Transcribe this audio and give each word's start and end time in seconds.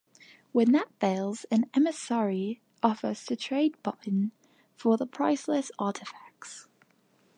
When 0.51 0.71
that 0.71 0.87
fails, 0.99 1.45
an 1.51 1.65
emissary 1.75 2.59
offers 2.81 3.23
to 3.27 3.35
trade 3.35 3.75
Barton 3.83 4.31
for 4.75 4.97
the 4.97 5.05
priceless 5.05 5.71
artifacts. 5.77 6.65